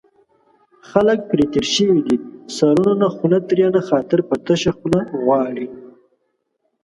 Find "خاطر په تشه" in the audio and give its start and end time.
3.89-4.71